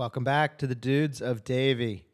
[0.00, 2.06] Welcome back to the Dudes of Davie.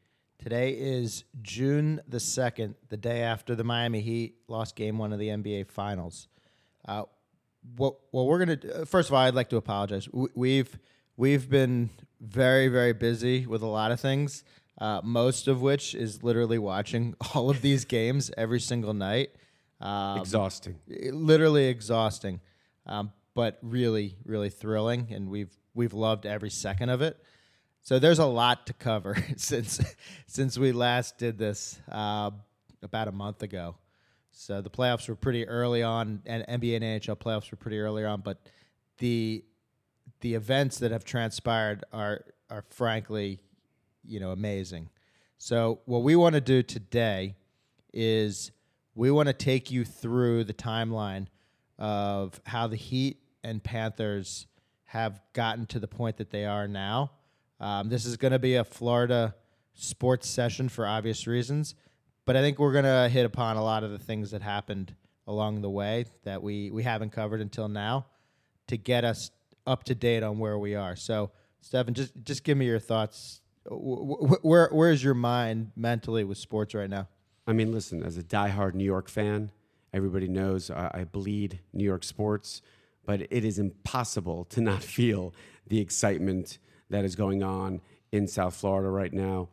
[0.43, 5.21] Today is June the 2nd, the day after the Miami Heat lost game one of
[5.21, 6.27] the NBA Finals.
[6.89, 7.05] Uh,
[7.77, 10.09] what, what we're going to first of all, I'd like to apologize.
[10.13, 10.79] We, we've,
[11.17, 11.91] we've been
[12.21, 14.43] very, very busy with a lot of things,
[14.81, 19.31] uh, most of which is literally watching all of these games every single night.
[19.81, 20.81] Um, Exhausting.
[20.89, 22.41] literally exhausting,
[22.85, 27.17] um, but really, really thrilling, and we've we've loved every second of it.
[27.87, 29.81] So there's a lot to cover since
[30.27, 32.33] since we last did this uh,
[32.83, 33.77] about a month ago.
[34.33, 38.05] So the playoffs were pretty early on, and NBA and NHL playoffs were pretty early
[38.05, 38.39] on, but
[38.99, 39.45] the
[40.21, 43.39] the events that have transpired are are frankly,
[44.05, 44.91] you know, amazing.
[45.39, 47.37] So what we want to do today
[47.93, 48.51] is
[48.97, 51.29] we want to take you through the timeline
[51.79, 54.49] of how the Heat and Panthers
[54.87, 57.13] have gotten to the point that they are now.
[57.61, 59.35] Um, this is going to be a Florida
[59.75, 61.75] sports session for obvious reasons,
[62.25, 64.95] but I think we're going to hit upon a lot of the things that happened
[65.27, 68.07] along the way that we, we haven't covered until now
[68.69, 69.31] to get us
[69.67, 70.97] up to date on where we are.
[70.97, 73.41] So, Stefan, just just give me your thoughts.
[73.69, 77.09] Wh- wh- Where where is your mind mentally with sports right now?
[77.47, 79.51] I mean, listen, as a diehard New York fan,
[79.93, 82.63] everybody knows I bleed New York sports,
[83.05, 85.35] but it is impossible to not feel
[85.67, 86.59] the excitement
[86.91, 87.81] that is going on
[88.13, 89.49] in South Florida right now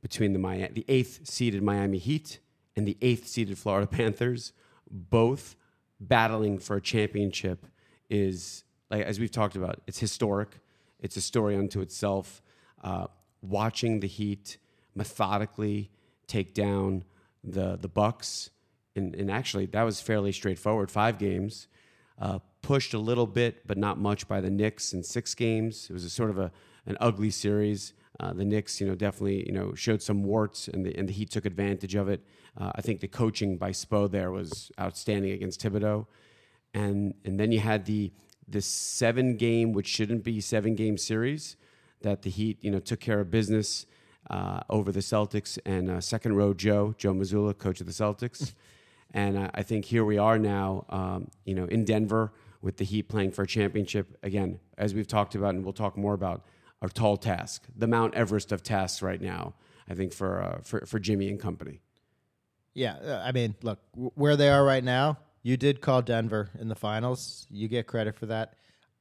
[0.00, 2.38] between the, Mi- the eighth seeded Miami Heat
[2.76, 4.52] and the eighth seeded Florida Panthers,
[4.90, 5.56] both
[6.00, 7.66] battling for a championship
[8.08, 10.60] is like as we've talked about it's historic.
[11.00, 12.42] It's a story unto itself.
[12.82, 13.06] Uh,
[13.42, 14.58] watching the heat
[14.94, 15.90] methodically
[16.26, 17.04] take down
[17.44, 18.50] the the bucks
[18.96, 21.68] and, and actually that was fairly straightforward five games.
[22.20, 25.88] Uh, pushed a little bit but not much by the Knicks in six games.
[25.90, 26.50] It was a sort of a
[26.88, 27.92] an ugly series.
[28.18, 31.12] Uh, the Knicks, you know, definitely, you know, showed some warts, and the and the
[31.12, 32.20] Heat took advantage of it.
[32.56, 36.06] Uh, I think the coaching by Spo there was outstanding against Thibodeau,
[36.74, 38.10] and and then you had the
[38.48, 41.56] the seven game, which shouldn't be seven game series,
[42.00, 43.86] that the Heat, you know, took care of business
[44.30, 45.58] uh, over the Celtics.
[45.64, 48.54] And uh, second row Joe Joe Mazzulla, coach of the Celtics,
[49.14, 52.32] and I, I think here we are now, um, you know, in Denver
[52.62, 54.18] with the Heat playing for a championship.
[54.24, 56.44] Again, as we've talked about, and we'll talk more about
[56.82, 59.54] a tall task, the Mount Everest of tasks right now.
[59.88, 61.80] I think for uh, for for Jimmy and company.
[62.74, 65.18] Yeah, uh, I mean, look where they are right now.
[65.42, 67.46] You did call Denver in the finals.
[67.50, 68.54] You get credit for that.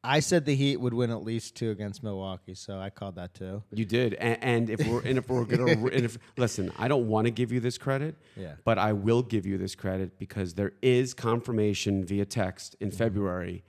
[0.03, 3.33] I said the Heat would win at least two against Milwaukee, so I called that
[3.33, 3.63] too.
[3.73, 7.07] You did, and, and if we're and if we're gonna and if, listen, I don't
[7.07, 8.53] want to give you this credit, Yeah.
[8.63, 13.63] but I will give you this credit because there is confirmation via text in February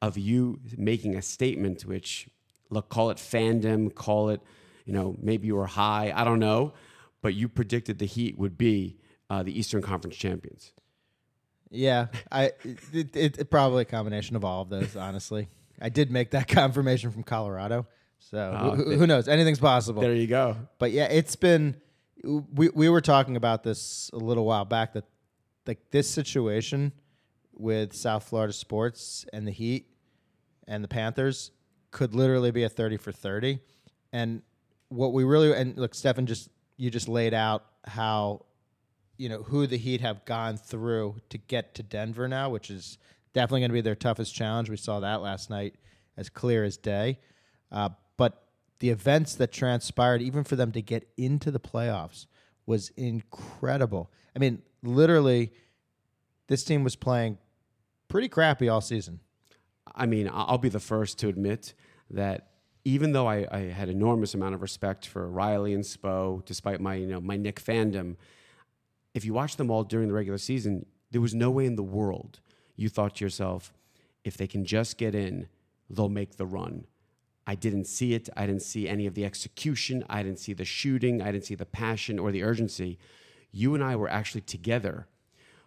[0.00, 2.28] of you making a statement, which
[2.72, 4.40] look, call it fandom, call it,
[4.84, 6.72] you know, maybe you were high, I don't know,
[7.20, 8.96] but you predicted the Heat would be
[9.30, 10.72] uh, the Eastern Conference champions.
[11.70, 12.52] Yeah, I
[12.92, 14.94] it, it, it probably a combination of all of those.
[14.94, 15.48] Honestly,
[15.80, 17.86] I did make that confirmation from Colorado,
[18.18, 19.26] so Oh, who, who knows?
[19.26, 20.02] Anything's possible.
[20.02, 20.56] There you go.
[20.78, 21.76] But yeah, it's been.
[22.22, 25.04] We we were talking about this a little while back that
[25.66, 26.92] like this situation
[27.54, 29.86] with South Florida sports and the Heat
[30.68, 31.52] and the Panthers
[31.92, 33.60] could literally be a thirty for thirty,
[34.12, 34.42] and
[34.88, 38.44] what we really and look, Stefan just you just laid out how
[39.16, 42.98] you know who the Heat have gone through to get to Denver now, which is
[43.32, 44.68] definitely going to be their toughest challenge.
[44.68, 45.76] We saw that last night
[46.16, 47.18] as clear as day.
[47.70, 48.48] Uh, but
[48.80, 52.26] the events that transpired, even for them to get into the playoffs,
[52.66, 54.10] was incredible.
[54.36, 55.52] I mean, literally,
[56.48, 57.38] this team was playing
[58.08, 59.20] pretty crappy all season.
[59.94, 61.74] I mean, I'll be the first to admit
[62.10, 62.48] that
[62.84, 66.94] even though I, I had enormous amount of respect for Riley and Spo, despite my
[66.94, 68.16] you know my Knick fandom,
[69.14, 71.82] if you watch them all during the regular season, there was no way in the
[71.82, 72.40] world
[72.76, 73.72] you thought to yourself,
[74.24, 75.48] if they can just get in,
[75.90, 76.86] they'll make the run.
[77.46, 78.28] I didn't see it.
[78.36, 80.04] I didn't see any of the execution.
[80.08, 81.20] I didn't see the shooting.
[81.20, 82.98] I didn't see the passion or the urgency.
[83.50, 85.06] You and I were actually together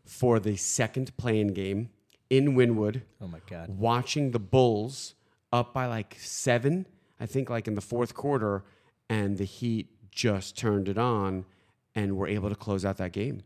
[0.03, 1.89] for the second play-in game
[2.29, 3.69] in Wynwood Oh my god!
[3.77, 5.15] watching the Bulls
[5.53, 6.85] up by like seven,
[7.19, 8.63] I think like in the fourth quarter,
[9.09, 11.45] and the Heat just turned it on
[11.93, 13.43] and were able to close out that game.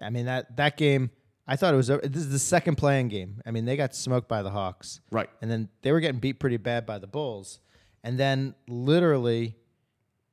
[0.00, 1.10] I mean that that game.
[1.50, 1.86] I thought it was.
[1.86, 3.40] This is the second play-in game.
[3.46, 5.00] I mean, they got smoked by the Hawks.
[5.10, 5.30] Right.
[5.40, 7.60] and then they were getting beat pretty bad by the Bulls,
[8.04, 9.56] and then literally,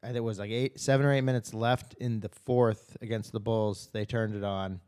[0.04, 3.32] I think it was like eight, seven or eight minutes left in the fourth against
[3.32, 3.90] the Bulls.
[3.94, 4.82] They turned it on,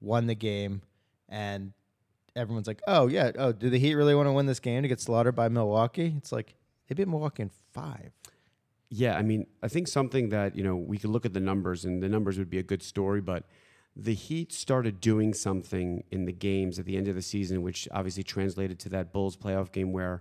[0.00, 0.82] won the game,
[1.28, 1.72] and
[2.36, 4.88] everyone's like, "Oh yeah, oh, do the Heat really want to win this game to
[4.88, 6.54] get slaughtered by Milwaukee?" It's like
[6.88, 8.12] they beat Milwaukee in five.
[8.94, 11.86] Yeah, I mean, I think something that, you know, we could look at the numbers
[11.86, 13.44] and the numbers would be a good story, but
[13.96, 17.88] the Heat started doing something in the games at the end of the season, which
[17.90, 20.20] obviously translated to that Bulls playoff game where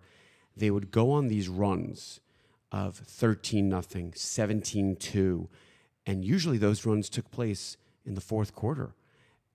[0.55, 2.21] they would go on these runs
[2.71, 5.49] of 13 nothing, 17 2,
[6.05, 7.75] and usually those runs took place
[8.05, 8.95] in the fourth quarter,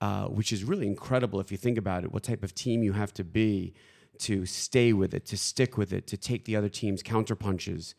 [0.01, 2.93] uh, which is really incredible if you think about it, what type of team you
[2.93, 3.73] have to be
[4.19, 7.95] to stay with it, to stick with it, to take the other team's counter punches,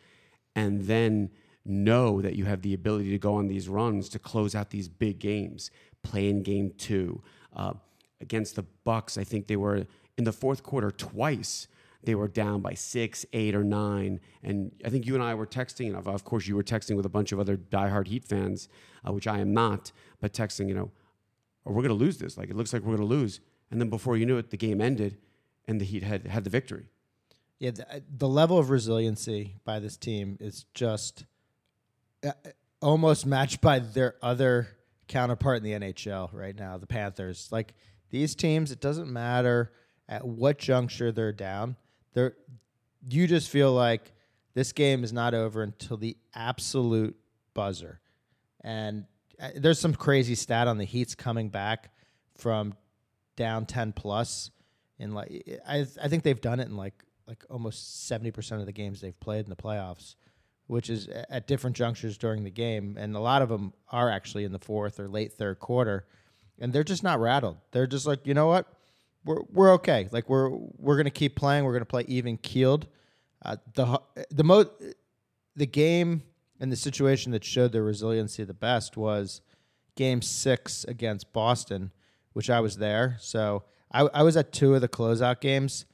[0.55, 1.31] and then
[1.65, 4.89] know that you have the ability to go on these runs to close out these
[4.89, 5.71] big games.
[6.03, 7.23] Play in game two
[7.55, 7.75] uh,
[8.21, 9.19] against the Bucks.
[9.19, 9.87] I think they were
[10.17, 11.69] in the fourth quarter twice.
[12.03, 15.47] They were down by six, eight, or nine, and I think you and I were
[15.47, 15.89] texting.
[15.89, 18.69] And of, of course, you were texting with a bunch of other diehard Heat fans,
[19.07, 19.91] uh, which I am not,
[20.21, 20.69] but texting.
[20.69, 20.91] You know,
[21.69, 22.39] or we're going to lose this.
[22.39, 23.41] Like it looks like we're going to lose.
[23.71, 25.19] And then before you knew it, the game ended,
[25.67, 26.87] and the Heat had had the victory.
[27.59, 31.27] Yeah, the, the level of resiliency by this team is just
[32.25, 32.33] uh,
[32.81, 34.69] almost matched by their other
[35.09, 37.49] counterpart in the NHL right now, the Panthers.
[37.53, 37.75] Like
[38.11, 39.73] these teams, it doesn't matter
[40.09, 41.77] at what juncture they're down.
[42.15, 42.35] They're
[43.11, 44.13] you just feel like
[44.55, 47.17] this game is not over until the absolute
[47.53, 48.01] buzzer.
[48.63, 49.05] And
[49.57, 51.91] there's some crazy stat on the Heat's coming back
[52.37, 52.75] from
[53.37, 54.51] down 10 plus
[54.99, 58.73] in like I I think they've done it in like like almost 70% of the
[58.73, 60.15] games they've played in the playoffs,
[60.67, 62.97] which is at different junctures during the game.
[62.99, 66.07] And a lot of them are actually in the fourth or late third quarter.
[66.59, 67.59] And they're just not rattled.
[67.71, 68.67] They're just like, you know what?
[69.25, 70.09] We're, we're okay.
[70.11, 71.65] Like we're we're gonna keep playing.
[71.65, 72.87] We're gonna play even keeled.
[73.45, 74.01] Uh, the
[74.31, 74.71] the mo-
[75.55, 76.23] the game
[76.61, 79.41] and the situation that showed their resiliency the best was
[79.97, 81.93] Game Six against Boston,
[82.33, 83.17] which I was there.
[83.21, 85.87] So I, I was at two of the closeout games,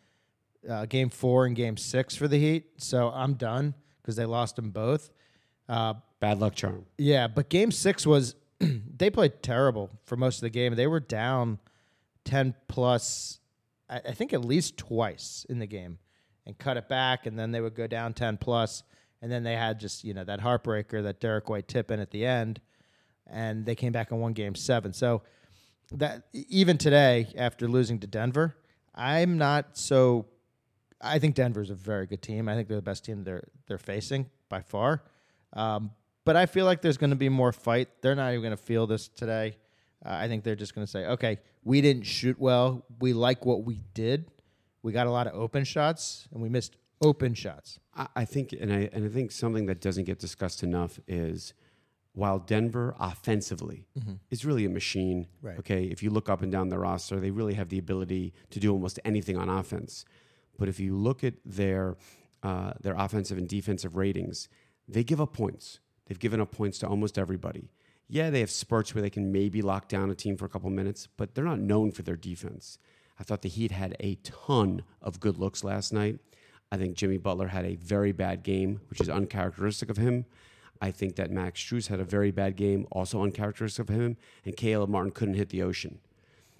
[0.68, 2.66] uh, game four and game six for the Heat.
[2.78, 5.10] So I'm done because they lost them both.
[5.68, 6.86] Uh, Bad luck charm.
[6.98, 10.74] yeah, but game six was they played terrible for most of the game.
[10.74, 11.58] They were down
[12.24, 13.40] ten plus,
[13.88, 15.98] I, I think at least twice in the game,
[16.46, 18.82] and cut it back, and then they would go down ten plus,
[19.24, 22.10] and then they had just you know that heartbreaker that Derek White tip in at
[22.10, 22.60] the end,
[23.26, 24.92] and they came back and won game seven.
[24.92, 25.22] So
[25.92, 28.54] that even today, after losing to Denver,
[28.94, 30.26] I'm not so.
[31.00, 32.50] I think Denver's a very good team.
[32.50, 35.02] I think they're the best team they're they're facing by far.
[35.54, 35.92] Um,
[36.26, 37.88] but I feel like there's going to be more fight.
[38.02, 39.56] They're not even going to feel this today.
[40.04, 42.84] Uh, I think they're just going to say, okay, we didn't shoot well.
[43.00, 44.30] We like what we did.
[44.82, 47.78] We got a lot of open shots, and we missed open shots.
[47.94, 51.54] I, I think, and I and I think something that doesn't get discussed enough is
[52.12, 53.86] while Denver offensively
[54.30, 55.26] is really a machine.
[55.42, 55.58] Right.
[55.58, 58.60] Okay, if you look up and down the roster, they really have the ability to
[58.60, 60.04] do almost anything on offense.
[60.58, 61.96] But if you look at their
[62.42, 64.48] uh, their offensive and defensive ratings,
[64.86, 65.80] they give up points.
[66.06, 67.70] They've given up points to almost everybody.
[68.06, 70.68] Yeah, they have spurts where they can maybe lock down a team for a couple
[70.68, 72.78] minutes, but they're not known for their defense.
[73.18, 76.18] I thought the Heat had a ton of good looks last night.
[76.74, 80.24] I think Jimmy Butler had a very bad game, which is uncharacteristic of him.
[80.82, 84.56] I think that Max Strus had a very bad game, also uncharacteristic of him, and
[84.56, 86.00] Caleb Martin couldn't hit the ocean.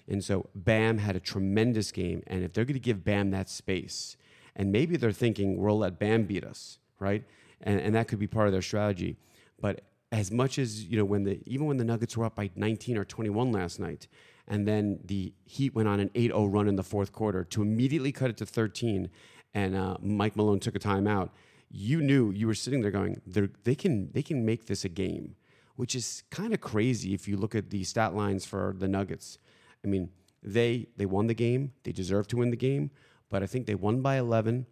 [0.07, 2.23] And so Bam had a tremendous game.
[2.27, 4.15] And if they're going to give Bam that space,
[4.55, 7.25] and maybe they're thinking, we'll let Bam beat us, right?
[7.61, 9.17] And, and that could be part of their strategy.
[9.59, 9.81] But
[10.13, 12.97] as much as, you know, when the even when the Nuggets were up by 19
[12.97, 14.07] or 21 last night,
[14.47, 17.61] and then the Heat went on an 8 0 run in the fourth quarter to
[17.61, 19.09] immediately cut it to 13,
[19.55, 21.29] and uh, Mike Malone took a timeout,
[21.71, 24.89] you knew you were sitting there going, They're, they, can, they can make this a
[24.89, 25.35] game,
[25.77, 29.39] which is kind of crazy if you look at the stat lines for the Nuggets.
[29.83, 30.11] I mean,
[30.43, 31.71] they they won the game.
[31.83, 32.91] They deserve to win the game,
[33.29, 34.67] but I think they won by 11.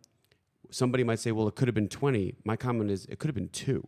[0.69, 3.35] Somebody might say, "Well, it could have been 20." My comment is, it could have
[3.35, 3.87] been 2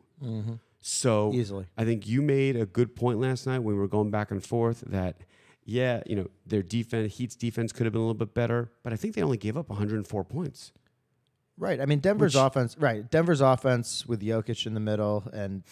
[0.81, 1.65] So Easily.
[1.77, 4.43] I think you made a good point last night when we were going back and
[4.43, 5.17] forth that,
[5.63, 8.91] yeah, you know, their defense, Heat's defense could have been a little bit better, but
[8.93, 10.71] I think they only gave up 104 points.
[11.57, 11.79] Right.
[11.79, 12.75] I mean, Denver's Which- offense.
[12.77, 13.09] Right.
[13.09, 15.63] Denver's offense with Jokic in the middle, and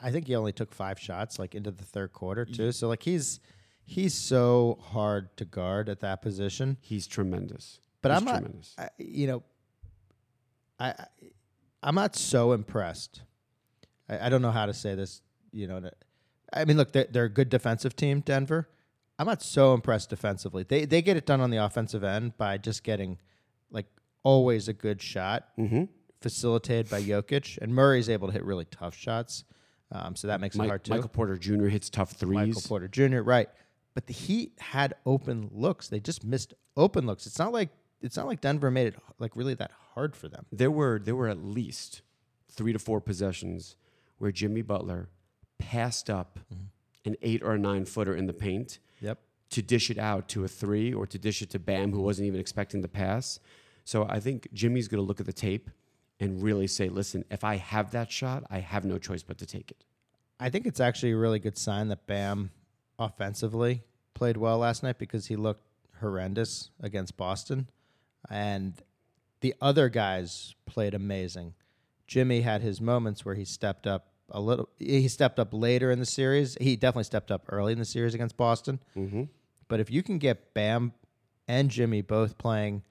[0.00, 2.70] I think he only took five shots like into the third quarter too.
[2.72, 3.40] So like he's
[3.84, 6.76] he's so hard to guard at that position.
[6.80, 7.80] He's tremendous.
[8.02, 8.32] But He's I'm not.
[8.40, 8.74] tremendous.
[8.78, 9.42] I, you know,
[10.78, 11.06] I I-
[11.84, 13.22] I'm not so impressed.
[14.08, 15.20] I, I don't know how to say this.
[15.50, 15.90] You know,
[16.52, 18.68] I mean, look, they're, they're a good defensive team, Denver.
[19.18, 20.62] I'm not so impressed defensively.
[20.62, 23.18] They they get it done on the offensive end by just getting
[23.70, 23.86] like
[24.22, 25.84] always a good shot Mm-hmm.
[26.20, 29.44] facilitated by Jokic, and Murray's able to hit really tough shots.
[29.90, 30.92] Um, so that makes it hard too.
[30.94, 31.66] Michael Porter Jr.
[31.66, 32.34] hits tough threes.
[32.54, 33.20] Michael Porter Jr.
[33.20, 33.48] Right,
[33.94, 35.88] but the Heat had open looks.
[35.88, 37.26] They just missed open looks.
[37.26, 37.68] It's not like
[38.00, 40.46] it's not like Denver made it like really that hard for them.
[40.50, 42.00] There were there were at least
[42.50, 43.76] three to four possessions
[44.18, 45.08] where Jimmy Butler
[45.58, 46.38] passed up
[47.04, 49.18] an eight or a nine footer in the paint Yep.
[49.50, 52.26] to dish it out to a three or to dish it to Bam, who wasn't
[52.28, 53.40] even expecting the pass.
[53.84, 55.70] So I think Jimmy's going to look at the tape
[56.20, 59.46] and really say, listen, if I have that shot, I have no choice but to
[59.46, 59.84] take it.
[60.38, 62.50] I think it's actually a really good sign that Bam
[62.98, 63.82] offensively
[64.14, 65.64] played well last night because he looked
[66.00, 67.68] horrendous against Boston.
[68.30, 68.74] And
[69.40, 71.54] the other guys played amazing.
[72.06, 74.68] Jimmy had his moments where he stepped up a little.
[74.78, 76.56] He stepped up later in the series.
[76.60, 78.80] He definitely stepped up early in the series against Boston.
[78.96, 79.24] Mm-hmm.
[79.68, 80.92] But if you can get Bam
[81.48, 82.82] and Jimmy both playing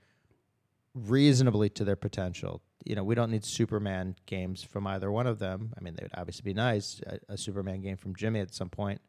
[0.93, 5.39] reasonably to their potential, you know, we don't need Superman games from either one of
[5.39, 5.73] them.
[5.77, 8.69] I mean, they would obviously be nice, a, a Superman game from Jimmy at some
[8.69, 9.01] point.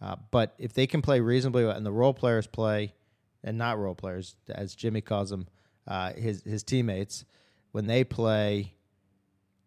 [0.00, 2.94] Uh, but if they can play reasonably well, and the role players play,
[3.42, 5.46] and not role players, as Jimmy calls them,
[5.86, 7.24] uh, his his teammates,
[7.72, 8.74] when they play,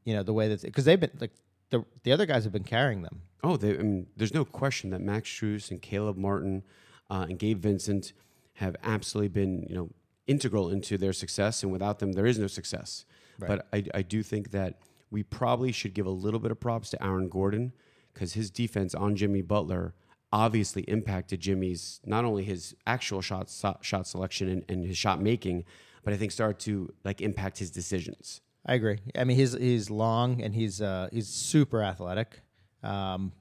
[0.03, 1.31] you know, the way that because they've been like
[1.71, 3.21] the the other guys have been carrying them.
[3.43, 6.63] Oh, they, I mean, there's no question that Max Strus and Caleb Martin
[7.09, 8.13] uh, and Gabe Vincent
[8.55, 9.89] have absolutely been, you know,
[10.29, 13.05] integral into their success, and without them, there is no success.
[13.39, 14.79] But I, I do think that
[15.11, 17.71] we probably should give a little bit of props to Aaron Gordon
[18.13, 19.93] because his defense on Jimmy Butler
[20.31, 25.21] obviously impacted Jimmy's not only his actual shot so- shot selection and, and his shot
[25.21, 25.63] making,
[26.03, 28.41] but I think started to like impact his decisions.
[28.65, 28.99] I agree.
[29.17, 32.41] I mean, he's he's long and he's uh, he's super athletic.
[32.83, 33.31] Um,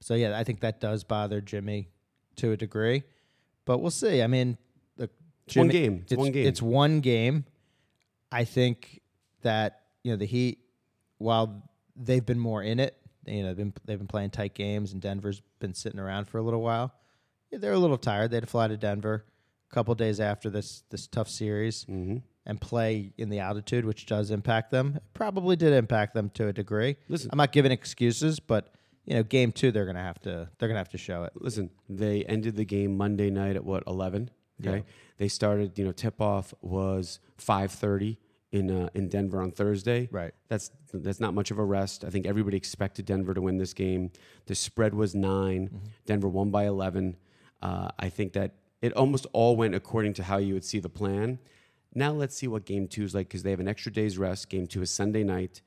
[0.00, 1.90] so yeah, I think that does bother Jimmy
[2.36, 3.04] to a degree,
[3.64, 4.22] but we'll see.
[4.22, 4.56] I mean,
[5.54, 6.00] the one game.
[6.02, 6.46] It's It's one game.
[6.46, 7.44] It's one game.
[8.30, 9.00] I think
[9.42, 10.58] that you know the Heat,
[11.18, 11.62] while
[11.96, 15.00] they've been more in it, you know, they've been they've been playing tight games, and
[15.02, 16.92] Denver's been sitting around for a little while.
[17.50, 18.30] Yeah, they're a little tired.
[18.30, 19.24] They had to fly to Denver
[19.70, 22.18] a couple days after this this tough series Mm-hmm.
[22.46, 24.94] and play in the altitude, which does impact them.
[24.96, 26.96] It probably did impact them to a degree.
[27.08, 27.30] Listen.
[27.32, 28.72] I'm not giving excuses, but
[29.06, 31.32] you know, game two they're gonna have to they're gonna have to show it.
[31.36, 34.30] Listen, they ended the game Monday night at what eleven?
[34.60, 34.82] Okay, Yeah.
[35.18, 35.78] they started.
[35.78, 38.18] You know, tip off was five thirty
[38.52, 40.08] in uh, in Denver on Thursday.
[40.10, 40.32] Right.
[40.48, 42.04] That's that's not much of a rest.
[42.04, 44.10] I think everybody expected Denver to win this game.
[44.46, 45.70] The spread was 9
[46.06, 47.16] Denver won by eleven.
[47.62, 50.88] Uh, I think that it almost all went according to how you would see the
[50.88, 51.38] plan.
[51.94, 54.48] Now let's see what game two is like because they have an extra day's rest.
[54.48, 55.62] Game two is Sunday night.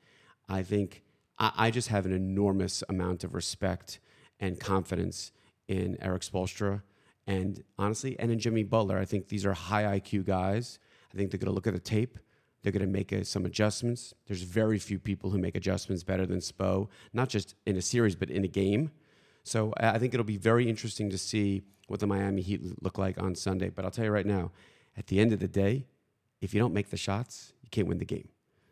[0.48, 1.02] I think
[1.38, 4.00] I, I just have an enormous amount of respect
[4.40, 5.30] and confidence
[5.68, 6.82] in Erik Spoelstra
[7.26, 8.98] and honestly, and in Jimmy Butler.
[8.98, 10.78] I think these are high IQ guys.
[11.12, 12.18] I think they're going to look at the tape.
[12.62, 14.14] They're going to make uh, some adjustments.
[14.26, 18.14] There's very few people who make adjustments better than Spo, not just in a series,
[18.14, 18.90] but in a game.
[19.44, 23.20] So I think it'll be very interesting to see what the Miami Heat look like
[23.20, 23.68] on Sunday.
[23.68, 24.52] But I'll tell you right now,
[24.96, 25.86] at the end of the day,
[26.40, 28.28] if you don't make the shots, you can't win the game.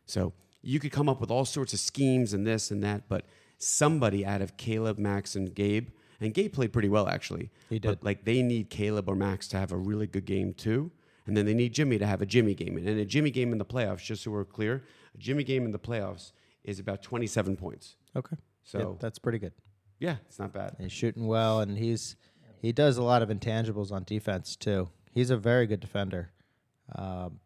[0.06, 3.24] So you could come up with all sorts of schemes and this and that, but
[3.58, 5.88] somebody out of Caleb, Max, and Gabe,
[6.20, 7.50] and Gabe played pretty well actually.
[7.68, 8.04] He But did.
[8.04, 10.90] like they need Caleb or Max to have a really good game too.
[11.26, 12.76] And then they need Jimmy to have a Jimmy game.
[12.76, 14.84] And a Jimmy game in the playoffs, just so we're clear,
[15.14, 16.32] a Jimmy game in the playoffs
[16.64, 17.96] is about 27 points.
[18.16, 18.36] Okay.
[18.64, 19.52] So Yeah, that's pretty good.
[20.00, 20.76] yeah, it's not bad.
[20.78, 22.16] He's shooting well, and he's
[22.60, 24.88] he does a lot of intangibles on defense too.
[25.12, 26.30] He's a very good defender,
[26.96, 27.40] um,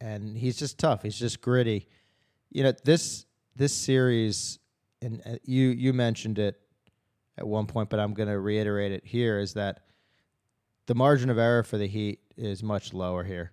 [0.00, 1.02] and he's just tough.
[1.02, 1.88] He's just gritty.
[2.50, 3.26] You know this
[3.56, 4.58] this series,
[5.02, 6.60] and uh, you you mentioned it
[7.40, 9.80] at one point, but I'm going to reiterate it here: is that
[10.86, 13.52] the margin of error for the Heat is much lower here.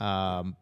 [0.00, 0.56] Um,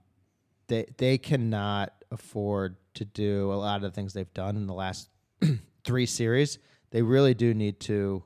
[0.68, 4.74] they they cannot afford to do a lot of the things they've done in the
[4.74, 5.08] last
[5.84, 6.58] three series.
[6.90, 8.22] They really do need to,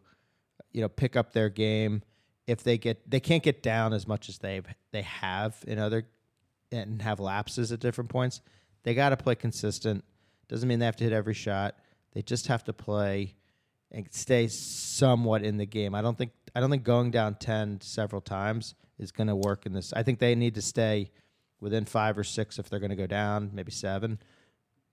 [0.73, 2.03] you know, pick up their game.
[2.47, 6.07] If they get, they can't get down as much as they they have in other
[6.71, 8.41] and have lapses at different points.
[8.83, 10.05] They got to play consistent.
[10.49, 11.77] Doesn't mean they have to hit every shot.
[12.13, 13.35] They just have to play
[13.91, 15.95] and stay somewhat in the game.
[15.95, 19.67] I don't think I don't think going down ten several times is going to work
[19.67, 19.93] in this.
[19.93, 21.11] I think they need to stay
[21.61, 24.19] within five or six if they're going to go down, maybe seven.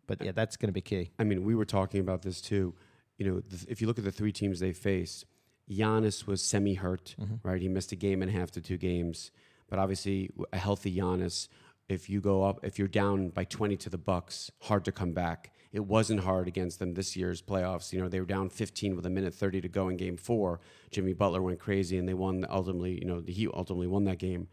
[0.07, 1.11] But yeah, that's going to be key.
[1.17, 2.75] I mean, we were talking about this too.
[3.17, 5.25] You know, th- if you look at the three teams they faced,
[5.69, 7.35] Giannis was semi-hurt, mm-hmm.
[7.47, 7.61] right?
[7.61, 9.31] He missed a game and a half to two games.
[9.67, 11.47] But obviously, a healthy Giannis,
[11.89, 15.13] if you go up, if you're down by 20 to the Bucks, hard to come
[15.13, 15.51] back.
[15.75, 17.91] It wasn't hard against them this year's playoffs.
[17.91, 20.61] You know, they were down 15 with a minute 30 to go in game four.
[20.89, 24.17] Jimmy Butler went crazy and they won ultimately, you know, the Heat ultimately won that
[24.17, 24.47] game.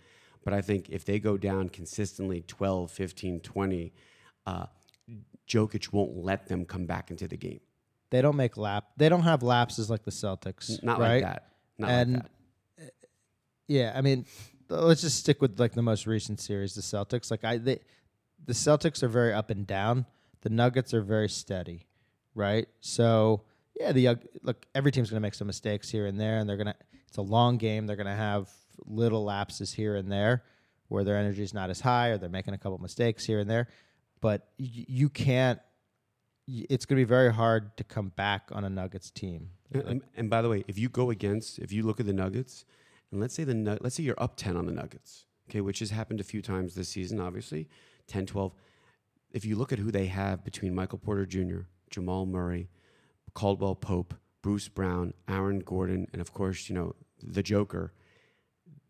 [0.45, 3.93] But I think if they go down consistently 12, 15, 20,
[4.47, 4.67] uh,
[5.49, 7.61] Jokic won't let them come back into the game.
[8.11, 8.87] They don't make lap.
[8.97, 10.83] They don't have lapses like the Celtics.
[10.83, 11.23] Not right?
[11.23, 11.47] like that.
[11.79, 12.93] Not And- like that.
[13.69, 14.27] Yeah, I mean,
[14.69, 17.31] let's just stick with like the most recent series, the Celtics.
[17.31, 17.79] Like I, they,
[18.45, 20.05] the Celtics are very up and down.
[20.43, 21.87] The Nuggets are very steady,
[22.35, 22.69] right?
[22.81, 23.43] So
[23.79, 26.49] yeah, the uh, look every team's going to make some mistakes here and there, and
[26.49, 26.75] they're gonna.
[27.09, 27.87] It's a long game.
[27.87, 28.49] They're going to have
[28.87, 30.45] little lapses here and there
[30.89, 33.49] where their energy is not as high, or they're making a couple mistakes here and
[33.51, 33.69] there.
[34.21, 35.59] But y- you can't.
[36.49, 39.51] It's going to be very hard to come back on a Nuggets team.
[39.73, 42.13] And, and- and by the way, if you go against, if you look at the
[42.13, 42.65] Nuggets,
[43.11, 45.91] and let's say the let's say you're up 10 on the Nuggets, okay, which has
[45.91, 47.69] happened a few times this season, obviously,
[48.09, 48.53] 10, 12.
[49.33, 51.61] If you look at who they have between Michael Porter Jr.,
[51.91, 52.69] Jamal Murray,
[53.35, 57.93] Caldwell Pope, Bruce Brown, Aaron Gordon, and of course, you know, the Joker,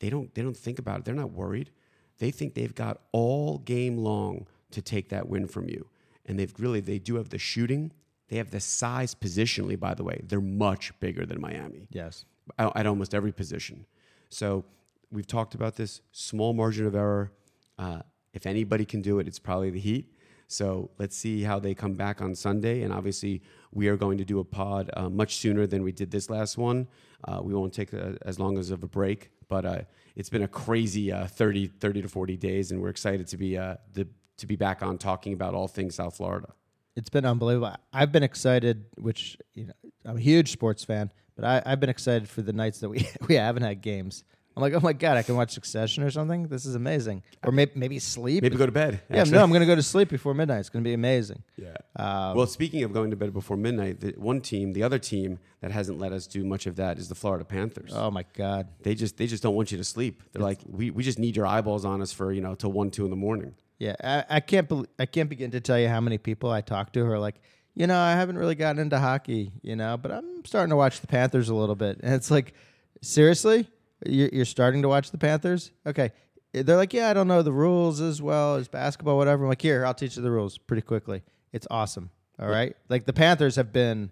[0.00, 1.04] they don't they don't think about it.
[1.04, 1.70] They're not worried.
[2.18, 5.86] They think they've got all game long to take that win from you.
[6.26, 7.92] And they've really they do have the shooting.
[8.28, 10.22] They have the size positionally, by the way.
[10.26, 12.24] They're much bigger than Miami Yes.
[12.58, 13.86] at at almost every position.
[14.28, 14.64] So
[15.10, 17.32] we've talked about this small margin of error.
[17.78, 20.10] Uh, if anybody can do it, it's probably the Heat.
[20.52, 22.82] So let's see how they come back on Sunday.
[22.82, 23.42] And obviously,
[23.72, 26.58] we are going to do a pod uh, much sooner than we did this last
[26.58, 26.88] one.
[27.24, 29.82] Uh, we won't take a, as long as of a break, but uh,
[30.14, 33.56] it's been a crazy uh, 30, 30 to 40 days, and we're excited to be
[33.56, 34.06] uh, the,
[34.36, 36.52] to be back on talking about all things South Florida.
[36.96, 37.74] It's been unbelievable.
[37.92, 39.72] I've been excited, which you know,
[40.04, 43.08] I'm a huge sports fan, but I, I've been excited for the nights that we
[43.28, 44.24] we haven't had games.
[44.56, 46.48] I'm like, oh my god, I can watch Succession or something.
[46.48, 47.22] This is amazing.
[47.42, 48.42] Or maybe maybe sleep.
[48.42, 49.00] Maybe go to bed.
[49.08, 49.36] yeah, actually.
[49.38, 50.60] no, I'm gonna go to sleep before midnight.
[50.60, 51.42] It's gonna be amazing.
[51.56, 51.76] Yeah.
[51.96, 55.38] Um, well, speaking of going to bed before midnight, the one team, the other team
[55.60, 57.92] that hasn't let us do much of that is the Florida Panthers.
[57.94, 58.68] oh my god.
[58.82, 60.22] They just they just don't want you to sleep.
[60.32, 62.90] They're like, we, we just need your eyeballs on us for you know till one
[62.90, 63.54] two in the morning.
[63.78, 66.60] Yeah, I, I can't bel I can't begin to tell you how many people I
[66.60, 67.40] talk to who are like,
[67.74, 71.00] you know, I haven't really gotten into hockey, you know, but I'm starting to watch
[71.00, 72.52] the Panthers a little bit, and it's like,
[73.00, 73.66] seriously,
[74.06, 75.70] you're, you're starting to watch the Panthers?
[75.86, 76.12] Okay,
[76.52, 79.44] they're like, yeah, I don't know the rules as well as basketball, whatever.
[79.44, 81.22] I'm like, here, I'll teach you the rules pretty quickly.
[81.52, 82.10] It's awesome.
[82.38, 84.10] All right, like the Panthers have been,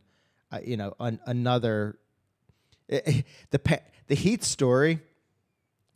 [0.53, 1.99] uh, you know, an, another
[2.89, 5.01] the pa- the Heat story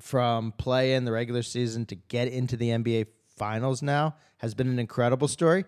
[0.00, 4.68] from play in the regular season to get into the NBA finals now has been
[4.68, 5.64] an incredible story.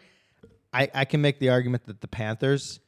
[0.72, 2.80] I, I can make the argument that the Panthers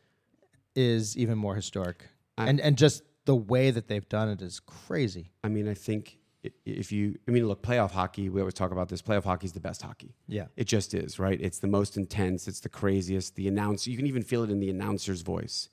[0.74, 2.04] is even more historic.
[2.36, 5.32] I- and and just the way that they've done it is crazy.
[5.44, 6.16] I mean, I think
[6.64, 8.30] if you, I mean, look, playoff hockey.
[8.30, 9.02] We always talk about this.
[9.02, 10.14] Playoff hockey is the best hockey.
[10.26, 10.46] Yeah.
[10.56, 11.38] It just is, right?
[11.40, 12.48] It's the most intense.
[12.48, 13.34] It's the craziest.
[13.36, 15.68] The announce you can even feel it in the announcer's voice.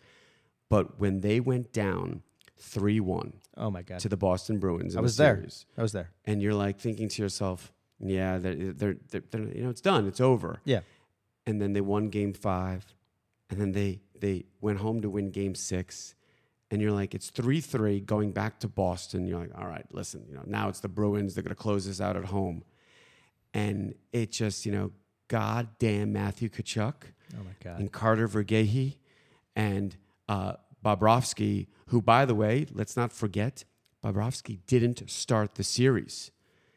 [0.70, 2.24] But when they went down
[2.58, 4.00] three one Oh my god.
[4.02, 5.36] to the Boston Bruins, in I the was there.
[5.36, 6.10] series, I was there.
[6.26, 10.08] and you're like thinking to yourself, yeah, they're, they're, they're, they're you know, it's done,
[10.08, 10.60] it's over.
[10.66, 10.82] Yeah.
[11.48, 12.84] And then they won game five,
[13.50, 16.16] and then they they went home to win game six,
[16.76, 19.26] and you're like, it's three three going back to Boston.
[19.26, 21.34] You're like, all right, listen, you know, now it's the Bruins.
[21.34, 22.66] They're gonna close this out at home,
[23.54, 24.92] and it just, you know,
[25.30, 26.94] goddamn Matthew Tkachuk
[27.34, 27.80] Oh my god.
[27.80, 28.98] and Carter Verhaeghe
[29.56, 29.96] and
[30.28, 33.64] uh, Bobrovsky, who, by the way, let's not forget,
[34.04, 36.32] Bobrovsky didn't start the series.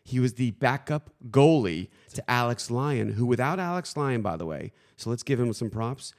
[0.04, 4.72] He was the backup goalie to Alex Lyon, who, without Alex Lyon, by the way,
[4.96, 6.14] so let's give him some props.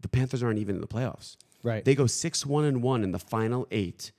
[0.00, 1.36] The Panthers aren't even in the playoffs.
[1.62, 1.84] Right.
[1.84, 4.12] They go six one and one in the final eight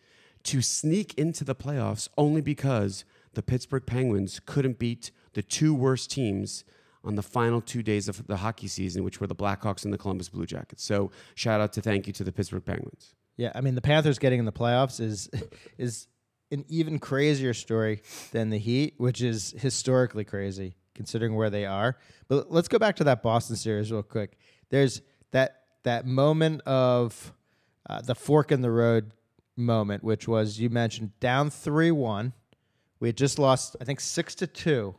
[0.44, 6.12] to sneak into the playoffs only because the Pittsburgh Penguins couldn't beat the two worst
[6.12, 6.64] teams
[7.04, 9.98] on the final two days of the hockey season, which were the Blackhawks and the
[9.98, 10.84] Columbus Blue Jackets.
[10.84, 13.16] So shout out to thank you to the Pittsburgh Penguins.
[13.38, 15.30] Yeah, I mean the Panthers getting in the playoffs is
[15.78, 16.08] is
[16.52, 21.98] an even crazier story than the Heat, which is historically crazy considering where they are.
[22.28, 24.38] But let's go back to that Boston series real quick.
[24.70, 27.34] There's that that moment of
[27.90, 29.12] uh, the fork in the road
[29.56, 32.34] moment, which was you mentioned down three one.
[33.00, 34.96] We had just lost, I think, six to two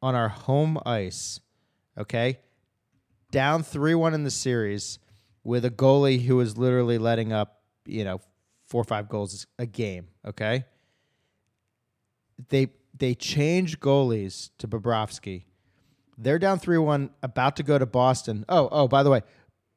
[0.00, 1.40] on our home ice.
[1.98, 2.38] Okay,
[3.34, 5.00] down 3 1 in the series
[5.42, 8.20] with a goalie who was literally letting up, you know,
[8.64, 10.06] four or five goals a game.
[10.24, 10.64] Okay.
[12.48, 15.46] They they changed goalies to Bobrovsky.
[16.16, 18.44] They're down 3 1, about to go to Boston.
[18.48, 19.22] Oh, oh, by the way,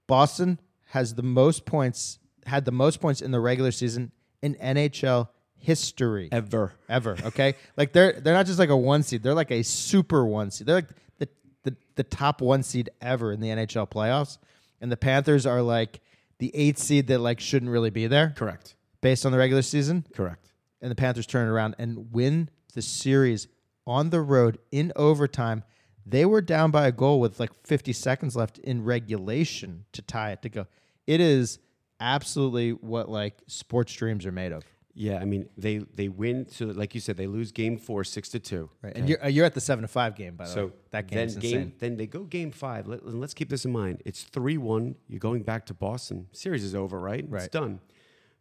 [0.08, 0.60] Boston
[0.92, 5.28] has the most points, had the most points in the regular season in NHL
[5.60, 6.74] history Ever.
[6.88, 7.18] ever.
[7.26, 10.52] Okay, like they're they're not just like a one seed; they're like a super one
[10.52, 10.68] seed.
[10.68, 10.90] They're like
[11.20, 11.28] the
[11.64, 14.38] the, the top one seed ever in the NHL playoffs,
[14.82, 16.00] and the Panthers are like
[16.40, 18.76] the eighth seed that like shouldn't really be there Correct.
[19.02, 20.06] based on the regular season.
[20.14, 20.52] Correct.
[20.82, 23.48] And the Panthers turn it around and win the series
[23.88, 25.64] on the road in overtime.
[26.10, 30.32] They were down by a goal with like 50 seconds left in regulation to tie
[30.32, 30.68] it to go.
[31.06, 31.60] It is
[32.00, 34.64] absolutely what like sports dreams are made of.
[35.00, 36.48] Yeah, I mean they they win.
[36.50, 38.72] So like you said, they lose game four, six to two.
[38.82, 38.96] Right.
[38.96, 40.72] And you're, uh, you're at the seven to five game, by the So way.
[40.90, 41.74] That then game's game insane.
[41.78, 42.88] then they go game five.
[42.88, 44.02] Let, let's keep this in mind.
[44.06, 44.96] It's three one.
[45.08, 46.28] You're going back to Boston.
[46.32, 47.24] Series is over, right?
[47.30, 47.44] Right.
[47.44, 47.80] It's done.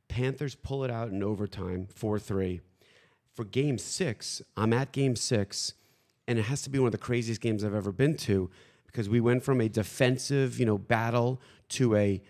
[0.09, 2.63] Panthers pull it out in overtime, four three.
[3.35, 5.75] For game six, I'm at game six,
[6.29, 8.51] and it has to be one of the craziest games I've ever been to
[8.87, 12.23] because we went from a defensive, you know, battle to a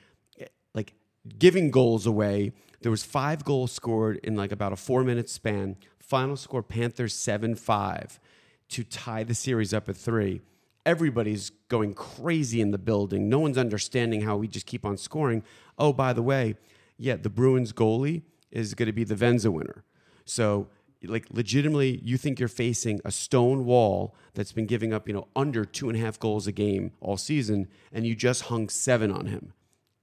[0.74, 0.94] like
[1.38, 2.52] giving goals away.
[2.82, 5.76] There was five goals scored in like about a four minute span.
[5.98, 8.20] Final score Panthers seven five
[8.68, 10.40] to tie the series up at three.
[10.84, 13.28] Everybody's going crazy in the building.
[13.28, 15.42] No one's understanding how we just keep on scoring.
[15.78, 16.56] Oh, by the way,
[16.96, 19.84] yeah, the Bruins goalie is going to be the Vezina winner.
[20.24, 20.68] So,
[21.06, 25.28] like, legitimately, you think you're facing a stone wall that's been giving up, you know,
[25.34, 29.10] under two and a half goals a game all season, and you just hung seven
[29.10, 29.52] on him.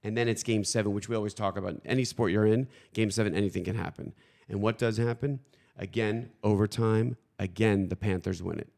[0.02, 1.80] And then it's game seven, which we always talk about.
[1.84, 4.12] Any sport you're in, game seven, anything can happen.
[4.48, 5.40] And what does happen?
[5.78, 7.16] Again, overtime.
[7.38, 8.68] Again, the Panthers win it.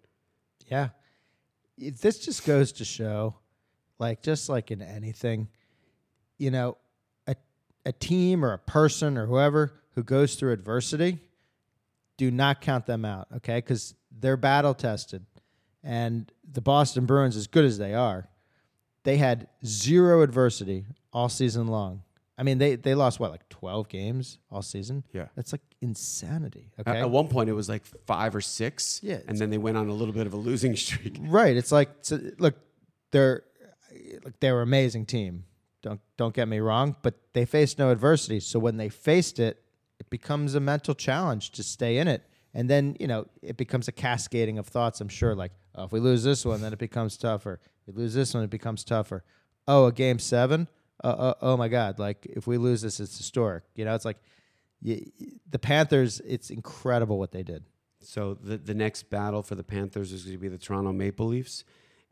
[0.68, 0.90] Yeah.
[1.76, 3.34] This just goes to show,
[3.98, 5.48] like, just like in anything,
[6.38, 6.76] you know,
[7.26, 7.34] a,
[7.84, 11.18] a team or a person or whoever who goes through adversity,
[12.16, 13.56] do not count them out, okay?
[13.56, 15.24] Because they're battle tested.
[15.82, 18.28] And the Boston Bruins, as good as they are,
[19.04, 22.02] they had zero adversity all season long.
[22.38, 25.04] I mean, they, they lost what, like 12 games all season?
[25.12, 25.26] Yeah.
[25.36, 27.00] That's like insanity, At- okay?
[27.00, 29.00] At one point, it was like five or six.
[29.02, 31.16] Yeah, And then they went on a little bit of a losing streak.
[31.20, 31.56] Right.
[31.56, 32.56] It's like so, look,
[33.12, 33.44] they're
[34.24, 35.44] like they were an amazing team.
[35.82, 38.40] Don't don't get me wrong, but they faced no adversity.
[38.40, 39.62] So when they faced it,
[40.06, 42.22] it becomes a mental challenge to stay in it.
[42.54, 45.92] And then, you know, it becomes a cascading of thoughts, I'm sure, like, oh, if
[45.92, 47.60] we lose this one, then it becomes tougher.
[47.86, 49.24] If we lose this one, it becomes tougher.
[49.68, 50.68] Oh, a game seven?
[51.04, 51.98] Uh, uh, oh my God.
[51.98, 53.64] Like, if we lose this, it's historic.
[53.74, 54.18] You know, it's like
[54.82, 55.02] y
[55.50, 57.64] the Panthers, it's incredible what they did.
[58.00, 61.26] So the, the next battle for the Panthers is going to be the Toronto Maple
[61.26, 61.64] Leafs.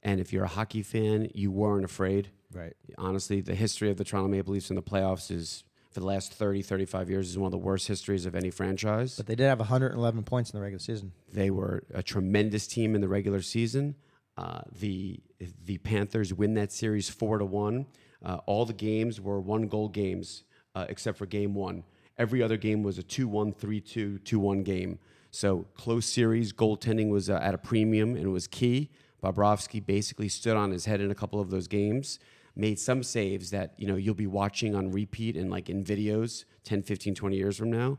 [0.02, 2.30] And if you're a hockey fan, you weren't afraid.
[2.52, 2.74] Right.
[2.98, 6.34] Honestly, the history of the Toronto Maple Leafs in the playoffs is, for the last
[6.34, 9.16] 30, 35 years, is one of the worst histories of any franchise.
[9.16, 11.12] But they did have 111 points in the regular season.
[11.32, 13.94] They were a tremendous team in the regular season.
[14.36, 15.20] Uh, the
[15.64, 17.86] the Panthers win that series four to one.
[18.24, 21.84] Uh, all the games were one goal games uh, except for game one.
[22.18, 24.98] Every other game was a 2 1, 3 2, 2 1 game.
[25.30, 26.52] So close series.
[26.52, 28.90] Goaltending was uh, at a premium and it was key.
[29.22, 32.18] Bobrovsky basically stood on his head in a couple of those games,
[32.56, 36.44] made some saves that you know you'll be watching on repeat and like in videos
[36.64, 37.98] 10, 15, 20 years from now.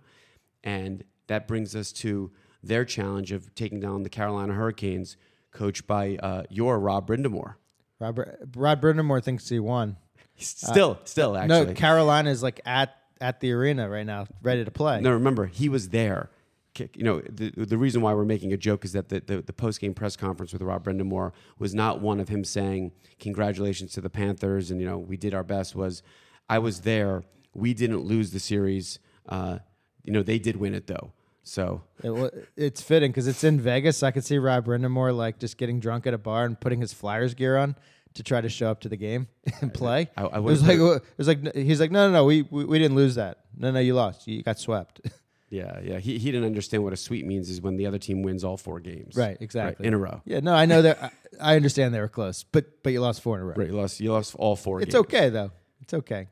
[0.64, 2.32] And that brings us to
[2.64, 5.18] their challenge of taking down the Carolina Hurricanes,
[5.52, 7.56] coached by uh, your Rob Brind'Amour.
[8.00, 9.98] Robert Rod Brind'Amour thinks he won.
[10.38, 11.56] Still, still, actually.
[11.56, 15.00] Uh, No, Carolina is like at at the arena right now, ready to play.
[15.00, 16.30] No, remember he was there.
[16.76, 19.42] K- You know the the reason why we're making a joke is that the the,
[19.42, 23.92] the post game press conference with Rob Brind'Amour was not one of him saying congratulations
[23.94, 25.76] to the Panthers and you know we did our best.
[25.76, 26.04] Was
[26.48, 27.24] I was there.
[27.56, 29.00] We didn't lose the series.
[29.28, 29.60] Uh,
[30.04, 31.12] you know they did win it though.
[31.48, 34.02] So It, it's fitting because it's in Vegas.
[34.04, 36.92] I could see Rob Brind'Amour like just getting drunk at a bar and putting his
[36.94, 37.76] Flyers gear on
[38.16, 39.28] to try to show up to the game
[39.62, 40.10] and play.
[40.18, 42.66] I- I it was like it was like he's like no no no we, we
[42.66, 45.02] we didn't lose that no no you lost you got swept
[45.50, 48.24] yeah, yeah, he he didn't understand what a sweep means is when the other team
[48.24, 49.16] wins all four games.
[49.16, 50.22] right exactly in a row.
[50.26, 51.10] yeah no I know that I,
[51.54, 53.74] I understand they were close but but you lost four in a row Right, you
[53.76, 54.82] lost you lost all four.
[54.82, 55.06] it's games.
[55.06, 56.28] okay though it's okay